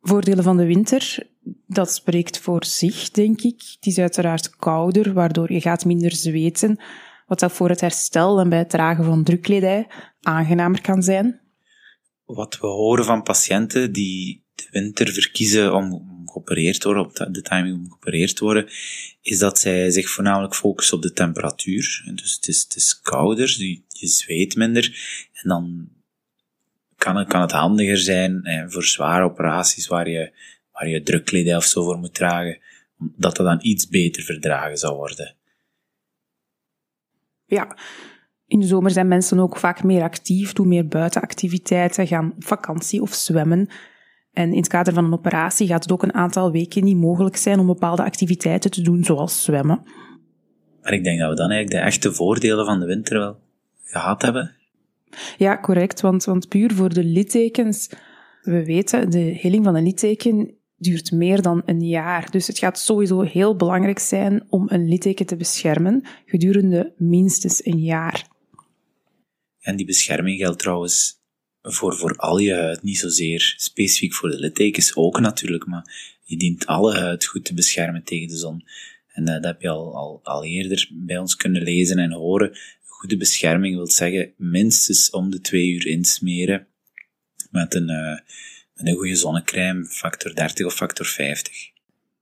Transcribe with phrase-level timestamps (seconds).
[0.00, 1.26] Voordelen van de winter,
[1.66, 3.62] dat spreekt voor zich, denk ik.
[3.74, 6.78] Het is uiteraard kouder, waardoor je gaat minder zweten
[7.26, 9.86] wat dat voor het herstel en bij het dragen van drukkledij
[10.22, 11.40] aangenamer kan zijn?
[12.24, 17.42] Wat we horen van patiënten die de winter verkiezen om geopereerd te worden, op de
[17.42, 18.68] timing om geopereerd te worden,
[19.22, 22.10] is dat zij zich voornamelijk focussen op de temperatuur.
[22.14, 24.84] Dus het is, het kouder, je, je zweet minder,
[25.32, 25.88] en dan
[26.96, 30.32] kan het, kan het handiger zijn eh, voor zware operaties waar je,
[30.72, 32.58] waar je drukkledij of zo voor moet dragen,
[32.98, 35.36] dat dat dan iets beter verdragen zou worden
[37.46, 37.76] ja,
[38.46, 43.02] in de zomer zijn mensen ook vaak meer actief, doen meer buitenactiviteiten, gaan op vakantie
[43.02, 43.68] of zwemmen.
[44.32, 47.36] En in het kader van een operatie gaat het ook een aantal weken niet mogelijk
[47.36, 49.82] zijn om bepaalde activiteiten te doen, zoals zwemmen.
[50.82, 53.36] Maar ik denk dat we dan eigenlijk de echte voordelen van de winter wel
[53.84, 54.54] gehad hebben.
[55.36, 56.00] Ja, correct.
[56.00, 57.90] Want, want puur voor de littekens,
[58.42, 62.30] we weten, de heling van een litteken duurt meer dan een jaar.
[62.30, 67.78] Dus het gaat sowieso heel belangrijk zijn om een litteken te beschermen gedurende minstens een
[67.78, 68.28] jaar.
[69.60, 71.22] En die bescherming geldt trouwens
[71.62, 76.36] voor, voor al je huid, niet zozeer specifiek voor de littekens ook natuurlijk, maar je
[76.36, 78.64] dient alle huid goed te beschermen tegen de zon.
[79.06, 82.58] En uh, dat heb je al, al, al eerder bij ons kunnen lezen en horen.
[82.84, 86.66] Goede bescherming wil zeggen minstens om de twee uur insmeren
[87.50, 88.18] met een, uh,
[88.74, 91.72] met een goede zonnecrème, factor 30 of factor 50.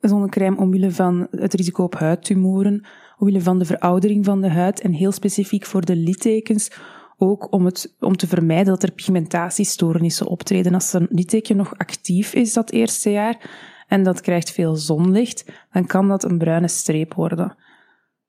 [0.00, 2.86] Zonnecrème omwille van het risico op huidtumoren,
[3.18, 6.70] omwille van de veroudering van de huid en heel specifiek voor de littekens,
[7.18, 10.74] ook om, het, om te vermijden dat er pigmentatiestoornissen optreden.
[10.74, 13.50] Als een litteken nog actief is dat eerste jaar
[13.88, 17.56] en dat krijgt veel zonlicht, dan kan dat een bruine streep worden.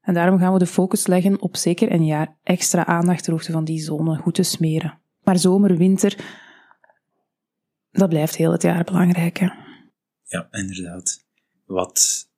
[0.02, 3.52] En daarom gaan we de focus leggen op zeker een jaar extra aandacht ter hoogte
[3.52, 5.00] van die zone goed te smeren.
[5.24, 6.16] Maar zomer, winter,
[7.92, 9.38] dat blijft heel het jaar belangrijk.
[9.38, 9.48] Hè?
[10.24, 11.26] Ja, inderdaad.
[11.66, 12.30] Wat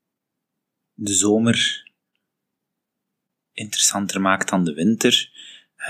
[0.94, 1.88] de zomer
[3.54, 5.32] interessanter maakt dan de winter,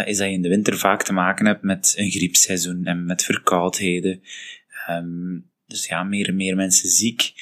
[0.06, 3.24] is dat je in de winter vaak te maken hebt met een griepseizoen en met
[3.24, 4.22] verkoudheden.
[4.88, 7.34] Ehm, dus ja, meer en meer mensen ziek.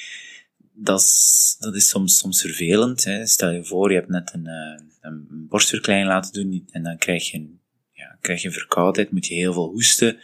[0.72, 3.04] Dat is, dat is soms, soms vervelend.
[3.04, 3.26] Hè.
[3.26, 7.30] Stel je voor, je hebt net een, uh, een borstverkleining laten doen en dan krijg
[7.30, 7.60] je, een,
[7.90, 10.18] ja, krijg je verkoudheid, moet je heel veel hoesten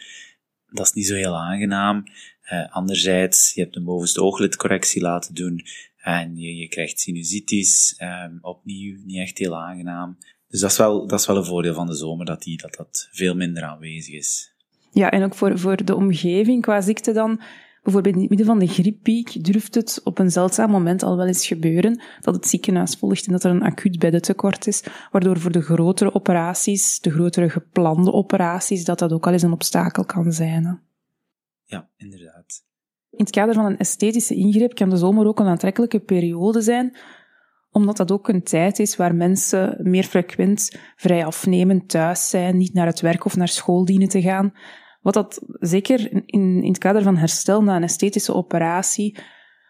[0.71, 2.03] dat is niet zo heel aangenaam.
[2.51, 5.65] Uh, anderzijds, je hebt een bovenste ooglidcorrectie laten doen
[5.97, 10.17] en je, je krijgt sinusitis, um, opnieuw niet echt heel aangenaam.
[10.47, 12.75] Dus dat is wel, dat is wel een voordeel van de zomer, dat, die, dat
[12.75, 14.53] dat veel minder aanwezig is.
[14.91, 17.41] Ja, en ook voor, voor de omgeving qua ziekte dan
[17.89, 21.27] Bijvoorbeeld in het midden van de grieppiek durft het op een zeldzaam moment al wel
[21.27, 25.51] eens gebeuren dat het ziekenhuis volgt en dat er een acuut beddentekort is, waardoor voor
[25.51, 30.31] de grotere operaties, de grotere geplande operaties, dat dat ook al eens een obstakel kan
[30.31, 30.81] zijn.
[31.63, 32.63] Ja, inderdaad.
[33.09, 36.97] In het kader van een esthetische ingreep kan de zomer ook een aantrekkelijke periode zijn,
[37.71, 42.73] omdat dat ook een tijd is waar mensen meer frequent vrij afnemend thuis zijn, niet
[42.73, 44.53] naar het werk of naar school dienen te gaan,
[44.99, 49.17] wat dat zeker in, in het kader van herstel na een esthetische operatie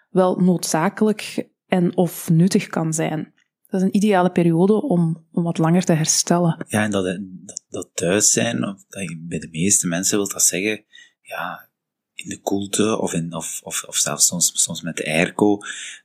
[0.10, 3.34] wel noodzakelijk en of nuttig kan zijn.
[3.68, 6.66] Dat is een ideale periode om, om wat langer te herstellen.
[6.68, 10.28] Ja, en dat, dat, dat thuis zijn, of dat je, bij de meeste mensen wil
[10.28, 10.84] dat zeggen,
[11.22, 11.70] ja,
[12.14, 15.58] in de koelte of, in, of, of, of zelfs soms, soms met de airco.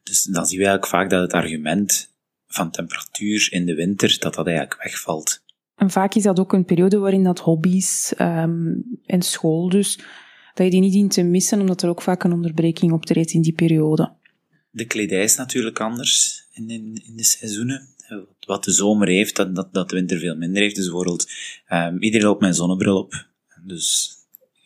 [0.02, 2.14] Dus dan zien we eigenlijk vaak dat het argument
[2.46, 5.43] van temperatuur in de winter, dat dat eigenlijk wegvalt.
[5.76, 9.98] En vaak is dat ook een periode waarin dat hobby's um, en school dus,
[10.54, 13.42] dat je die niet dient te missen, omdat er ook vaak een onderbreking optreedt in
[13.42, 14.12] die periode.
[14.70, 17.88] De kledij is natuurlijk anders in, in, de seizoenen.
[18.46, 20.76] Wat de zomer heeft, dat, dat, dat de winter veel minder heeft.
[20.76, 21.30] Dus bijvoorbeeld,
[21.72, 23.26] um, iedereen loopt een zonnebril op.
[23.66, 24.12] Dus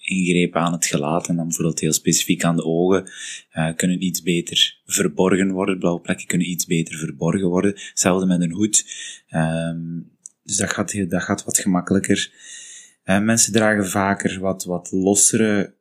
[0.08, 3.10] ingrepen aan het gelaat en dan bijvoorbeeld heel specifiek aan de ogen
[3.54, 5.78] uh, kunnen iets beter verborgen worden.
[5.78, 7.74] Blauwe plekken kunnen iets beter verborgen worden.
[7.76, 8.84] Hetzelfde met een hoed.
[9.30, 10.10] Um,
[10.48, 12.32] dus dat gaat, dat gaat wat gemakkelijker.
[13.04, 15.74] Uh, mensen dragen vaker wat, wat lossere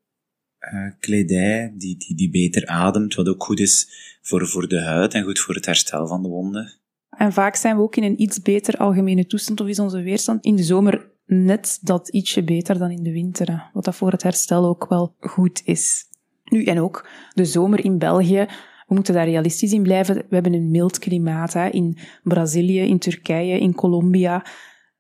[0.74, 3.88] uh, kledij, die, die, die beter ademt, wat ook goed is
[4.22, 6.74] voor, voor de huid en goed voor het herstel van de wonden.
[7.10, 10.44] En vaak zijn we ook in een iets beter algemene toestand, of is onze weerstand
[10.44, 13.70] in de zomer net dat ietsje beter dan in de winter.
[13.74, 16.04] Wat dat voor het herstel ook wel goed is.
[16.44, 18.48] Nu, en ook de zomer in België.
[18.88, 20.16] We moeten daar realistisch in blijven.
[20.16, 21.54] We hebben een mild klimaat.
[21.54, 21.70] Hè.
[21.70, 24.46] In Brazilië, in Turkije, in Colombia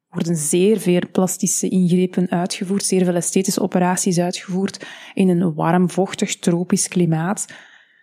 [0.09, 6.35] worden zeer veel plastische ingrepen uitgevoerd, zeer veel esthetische operaties uitgevoerd in een warm, vochtig,
[6.35, 7.45] tropisch klimaat.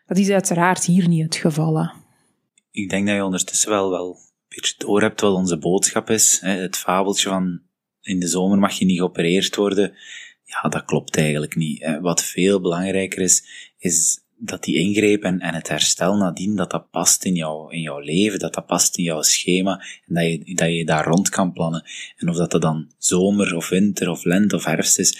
[0.06, 1.90] Dat is uiteraard hier niet het geval.
[2.70, 6.38] Ik denk dat je ondertussen wel, wel een beetje door hebt wat onze boodschap is.
[6.40, 7.60] Het fabeltje van
[8.00, 9.94] in de zomer mag je niet geopereerd worden.
[10.42, 11.98] Ja, dat klopt eigenlijk niet.
[12.00, 13.44] Wat veel belangrijker is,
[13.78, 17.80] is dat die ingreep en, en het herstel nadien, dat dat past in, jou, in
[17.80, 21.28] jouw leven, dat dat past in jouw schema en dat je, dat je daar rond
[21.28, 21.84] kan plannen.
[22.16, 25.18] En of dat er dan zomer of winter of lente of herfst is,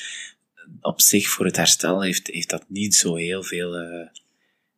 [0.80, 4.06] op zich voor het herstel heeft, heeft dat niet zo heel veel, uh,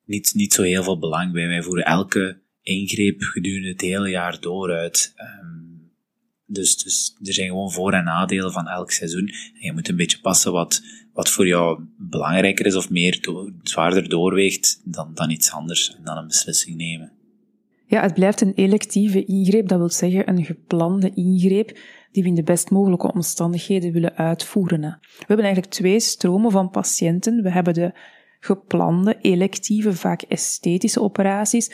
[0.05, 1.47] niet, niet zo heel veel belang bij.
[1.47, 5.15] Wij voeren elke ingreep gedurende het hele jaar door uit.
[5.17, 5.66] Um,
[6.47, 9.29] dus, dus er zijn gewoon voor- en nadelen van elk seizoen.
[9.29, 10.83] En je moet een beetje passen wat,
[11.13, 13.21] wat voor jou belangrijker is of meer
[13.63, 17.13] zwaarder doorweegt dan, dan iets anders en dan een beslissing nemen.
[17.89, 21.79] Ja, het blijft een electieve ingreep, dat wil zeggen een geplande ingreep
[22.13, 24.81] die we in de best mogelijke omstandigheden willen uitvoeren.
[24.81, 27.43] We hebben eigenlijk twee stromen van patiënten.
[27.43, 27.93] We hebben de
[28.41, 31.71] geplande, electieve, vaak esthetische operaties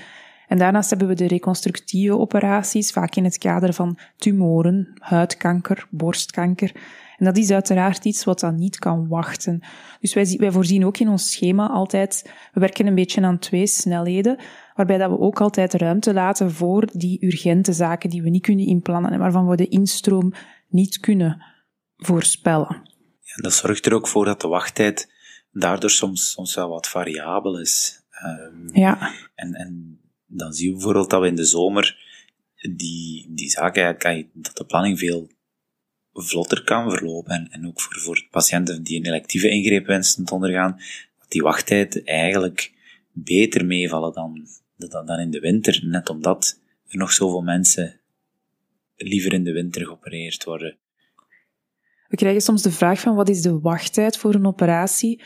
[0.49, 6.73] en daarnaast hebben we de reconstructieve operaties, vaak in het kader van tumoren, huidkanker, borstkanker.
[7.19, 9.61] En dat is uiteraard iets wat dan niet kan wachten.
[10.01, 13.67] Dus wij, wij voorzien ook in ons schema altijd, we werken een beetje aan twee
[13.67, 14.39] snelheden,
[14.75, 18.67] waarbij dat we ook altijd ruimte laten voor die urgente zaken die we niet kunnen
[18.67, 20.33] inplannen en waarvan we de instroom
[20.69, 21.45] niet kunnen
[21.97, 22.91] voorspellen.
[23.21, 25.13] Ja, dat zorgt er ook voor dat de wachttijd
[25.51, 28.03] daardoor soms, soms wel wat variabel is.
[28.25, 29.13] Um, ja.
[29.35, 30.01] En, en
[30.35, 32.11] dan zie je bijvoorbeeld dat we in de zomer
[32.77, 33.99] die, die zaken,
[34.33, 35.31] dat de planning veel
[36.13, 37.35] vlotter kan verlopen.
[37.35, 40.81] En, en ook voor, voor patiënten die een electieve ingreep wensen te ondergaan,
[41.19, 42.73] dat die wachttijd eigenlijk
[43.13, 44.47] beter meevallen dan,
[44.77, 45.81] dan, dan in de winter.
[45.85, 48.01] Net omdat er nog zoveel mensen
[48.97, 50.77] liever in de winter geopereerd worden.
[52.09, 55.23] We krijgen soms de vraag van wat is de wachttijd voor een operatie?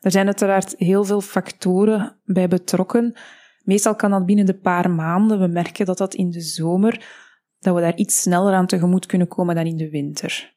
[0.00, 3.14] Er zijn uiteraard heel veel factoren bij betrokken.
[3.70, 5.40] Meestal kan dat binnen de paar maanden.
[5.40, 7.06] We merken dat dat in de zomer,
[7.58, 10.56] dat we daar iets sneller aan tegemoet kunnen komen dan in de winter.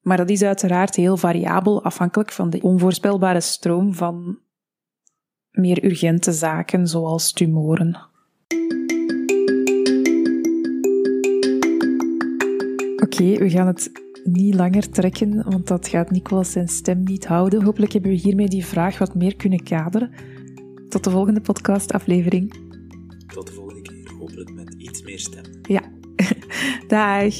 [0.00, 4.38] Maar dat is uiteraard heel variabel, afhankelijk van de onvoorspelbare stroom van
[5.50, 7.96] meer urgente zaken, zoals tumoren.
[12.96, 13.90] Oké, we gaan het
[14.24, 17.62] niet langer trekken, want dat gaat Nicolas zijn stem niet houden.
[17.62, 20.10] Hopelijk hebben we hiermee die vraag wat meer kunnen kaderen.
[20.88, 22.54] Tot de volgende podcastaflevering.
[23.26, 25.44] Tot de volgende keer, hopelijk met iets meer stem.
[25.62, 25.82] Ja,
[26.88, 27.34] dag.